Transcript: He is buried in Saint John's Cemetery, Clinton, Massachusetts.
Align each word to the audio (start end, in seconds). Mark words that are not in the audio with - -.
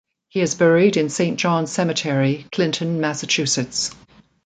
He 0.29 0.41
is 0.41 0.55
buried 0.55 0.97
in 0.97 1.09
Saint 1.09 1.37
John's 1.37 1.69
Cemetery, 1.71 2.47
Clinton, 2.51 2.99
Massachusetts. 3.01 3.93